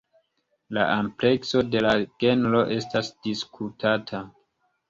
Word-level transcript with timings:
La 0.77 0.85
amplekso 0.93 1.61
de 1.75 1.83
la 1.87 1.91
genro 2.25 2.65
estas 2.79 3.13
diskutata. 3.29 4.27